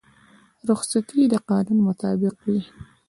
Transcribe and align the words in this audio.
رخصتي 0.69 1.21
د 1.31 1.35
قانون 1.49 1.77
مطابق 1.87 2.35
وي 2.47 2.61